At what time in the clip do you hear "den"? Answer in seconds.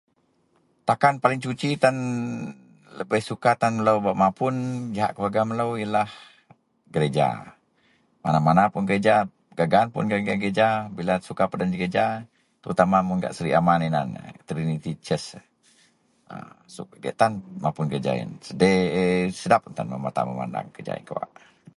1.83-1.97